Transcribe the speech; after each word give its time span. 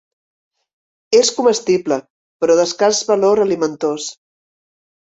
És 1.19 1.29
comestible, 1.35 1.99
però 2.45 2.57
d'escàs 2.63 3.05
valor 3.13 3.45
alimentós. 3.47 4.11